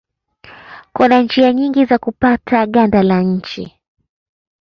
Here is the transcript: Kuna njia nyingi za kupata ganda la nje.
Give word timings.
Kuna 0.93 1.21
njia 1.21 1.53
nyingi 1.53 1.85
za 1.85 1.97
kupata 1.97 2.65
ganda 2.65 3.03
la 3.03 3.21
nje. 3.21 3.79